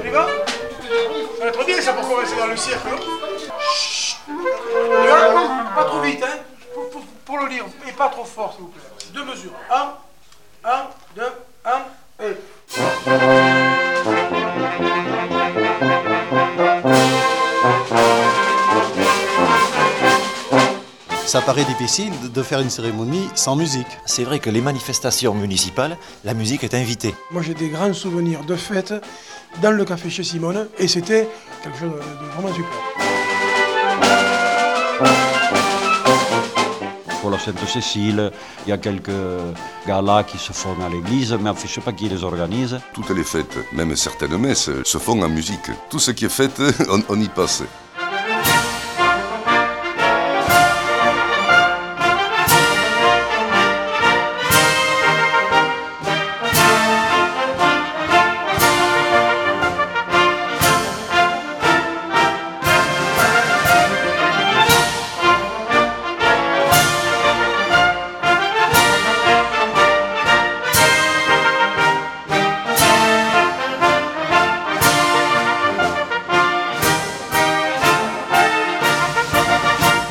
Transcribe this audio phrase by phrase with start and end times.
[0.00, 0.26] On y va
[1.38, 2.80] Ça être bien ça pour commencer dans le cirque,
[3.74, 4.16] Chut
[5.74, 6.38] Pas trop vite, hein
[6.74, 8.82] pour, pour- pour le dire, et pas trop fort, s'il vous plaît.
[9.12, 9.52] Deux mesures.
[9.70, 9.92] Un,
[10.64, 11.32] un, deux,
[11.64, 12.36] un, et...
[21.28, 23.86] Ça paraît difficile de- faire une cérémonie sans musique.
[24.06, 27.14] C'est vrai que les manifestations municipales, la musique est invitée.
[27.30, 28.94] Moi, j'ai des grands souvenirs de fêtes
[29.60, 31.28] dans le café chez Simone, et c'était
[31.62, 32.72] quelque chose de, de vraiment super.
[37.20, 38.32] Pour la Sainte-Cécile,
[38.66, 39.10] il y a quelques
[39.86, 42.78] galas qui se font à l'église, mais enfin, je ne sais pas qui les organise.
[42.94, 45.68] Toutes les fêtes, même certaines messes, se font en musique.
[45.90, 46.58] Tout ce qui est fête,
[46.90, 47.64] on, on y passe.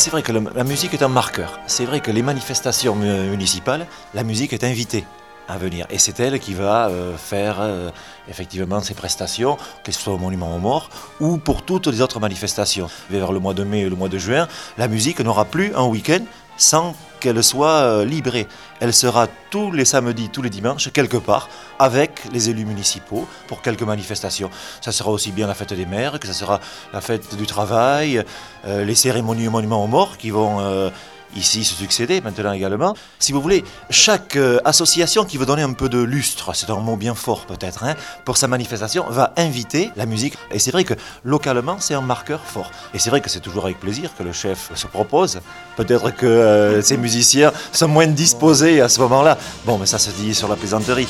[0.00, 1.60] C'est vrai que la musique est un marqueur.
[1.66, 5.04] C'est vrai que les manifestations mu- municipales, la musique est invitée
[5.46, 5.86] à venir.
[5.90, 7.90] Et c'est elle qui va euh, faire euh,
[8.28, 10.88] effectivement ces prestations, que ce soit au Monument aux Morts
[11.20, 12.88] ou pour toutes les autres manifestations.
[13.10, 14.48] Vers le mois de mai et le mois de juin,
[14.78, 16.20] la musique n'aura plus un week-end
[16.56, 18.48] sans qu'elle soit euh, libérée.
[18.80, 23.62] Elle sera tous les samedis, tous les dimanches, quelque part, avec les élus municipaux pour
[23.62, 24.50] quelques manifestations.
[24.80, 26.60] Ça sera aussi bien la fête des mères, que ça sera
[26.92, 28.24] la fête du travail,
[28.66, 30.90] euh, les cérémonies au monument aux morts qui vont euh,
[31.36, 32.94] ici se succéder maintenant également.
[33.18, 36.80] Si vous voulez, chaque euh, association qui veut donner un peu de lustre, c'est un
[36.80, 40.34] mot bien fort peut-être, hein, pour sa manifestation, va inviter la musique.
[40.50, 42.70] Et c'est vrai que localement, c'est un marqueur fort.
[42.94, 45.40] Et c'est vrai que c'est toujours avec plaisir que le chef se propose.
[45.76, 49.38] Peut-être que euh, ces musiciens sont moins disposés à ce moment-là.
[49.64, 51.08] Bon, mais ça se dit sur la plaisanterie.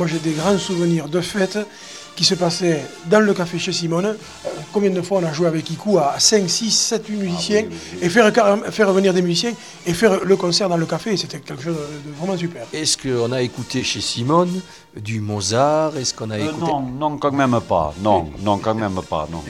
[0.00, 1.58] Moi, j'ai des grands souvenirs de fêtes
[2.16, 4.06] qui se passaient dans le café chez Simone.
[4.06, 7.64] Euh, Combien de fois on a joué avec Ikou à 5, 6, 7, 8 musiciens
[8.00, 8.32] et faire,
[8.72, 9.52] faire venir des musiciens
[9.84, 11.18] et faire le concert dans le café.
[11.18, 12.62] C'était quelque chose de, de vraiment super.
[12.72, 14.62] Est-ce qu'on a écouté chez Simone
[14.96, 15.94] du Mozart?
[15.98, 17.92] Est-ce qu'on a Euh, écouté non, non, quand même pas.
[18.00, 19.28] Non, non, quand même pas.
[19.30, 19.42] Non,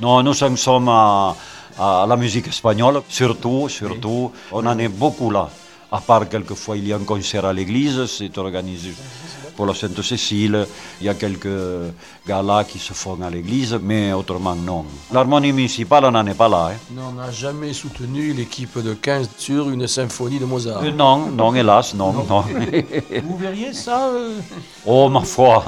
[0.00, 1.34] non nous en sommes à,
[1.80, 4.30] à la musique espagnole, surtout, surtout.
[4.52, 5.50] On en est beaucoup là.
[5.92, 8.90] À part quelquefois, il y a un concert à l'église, c'est organisé
[9.56, 10.66] pour la Sainte-Cécile.
[11.00, 11.48] Il y a quelques
[12.26, 14.84] galas qui se font à l'église, mais autrement, non.
[15.12, 16.70] L'harmonie municipale, on n'en est pas là.
[16.72, 16.76] hein.
[16.90, 20.82] Non, on n'a jamais soutenu l'équipe de 15 sur une symphonie de Mozart.
[20.82, 22.40] Euh, non, non, hélas, non, non.
[23.22, 24.38] Vous verriez ça euh
[24.84, 25.64] Oh, ma foi,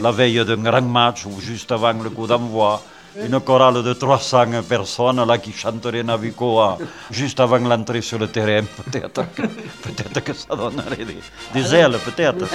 [0.00, 2.80] la veille d'un grand match ou juste avant le coup d'envoi,
[3.16, 6.60] une chorale de 300 personnes là qui chanterait Navico
[7.10, 11.18] juste avant l'entrée sur le terrain, peut-être que, peut-être que ça donnerait des,
[11.52, 12.46] des ailes, peut-être.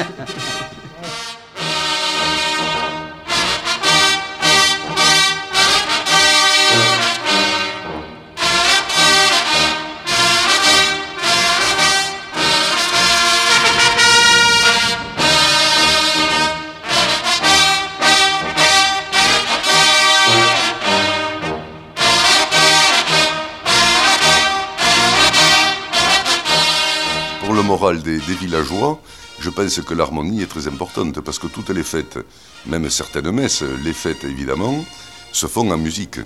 [28.01, 28.99] Des, villageois,
[29.39, 32.19] je pense que l'harmonie est très importante parce que toutes les fêtes,
[32.65, 34.83] même certaines messes, les fêtes évidemment,
[35.31, 36.19] se font en musique.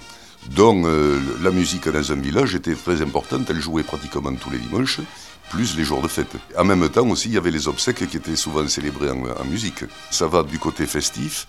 [0.52, 4.60] Donc euh, la musique dans un village était très importante, elle jouait pratiquement tous les
[4.60, 5.02] dimanches,
[5.50, 6.36] plus les jours de fête.
[6.58, 9.46] En même temps aussi, il y avait les obsèques qui étaient souvent célébrés en, en
[9.46, 9.84] musique.
[10.12, 11.48] Ça va du côté festif,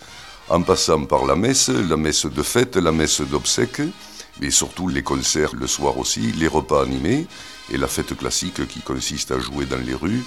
[0.48, 3.82] en passant par la messe, la messe de fête, la messe d'obsèques,
[4.42, 7.26] et surtout les concerts le soir aussi, les repas animés,
[7.70, 10.24] et la fête classique qui consiste à jouer dans les rues,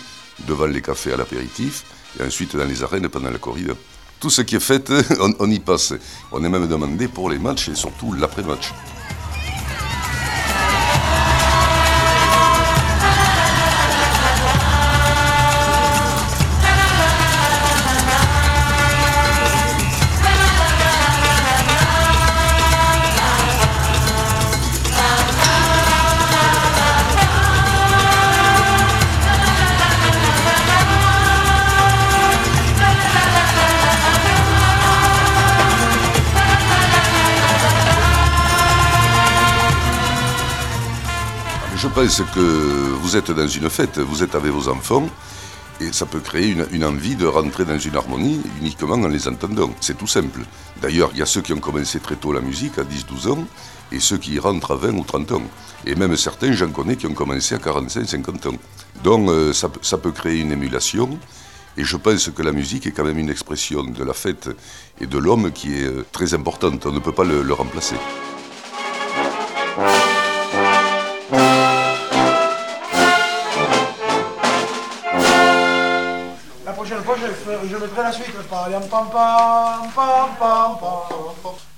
[0.47, 1.83] devant les cafés à l'apéritif,
[2.19, 3.73] et ensuite dans les arènes pendant la corrida.
[4.19, 5.93] Tout ce qui est fait, on, on y passe.
[6.31, 8.71] On est même demandé pour les matchs et surtout l'après-match.
[41.81, 42.39] Je pense que
[43.01, 45.09] vous êtes dans une fête, vous êtes avec vos enfants,
[45.79, 49.71] et ça peut créer une, envie de rentrer dans une harmonie uniquement en les entendant.
[49.81, 50.41] C'est tout simple.
[50.81, 53.45] D'ailleurs, il y a ceux qui ont commencé très tôt la musique, à 10-12 ans,
[53.91, 55.41] et ceux qui y rentrent à 20 ou 30 ans.
[55.87, 58.57] Et même certains, j'en connais, qui ont commencé à 45-50 ans.
[59.03, 59.67] Donc euh, ça,
[59.97, 61.17] peut- créer une émulation,
[61.77, 64.49] et je pense que la musique est quand même une expression de la fête
[64.99, 66.85] et de l'homme qui est euh, très importante.
[66.85, 67.95] On ne peut pas le remplacer.
[76.83, 78.33] Prochaine fois, je, je mettrai la suite.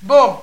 [0.01, 0.35] Bon,